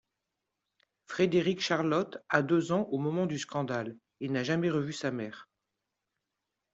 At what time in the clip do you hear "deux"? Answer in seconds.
2.41-2.71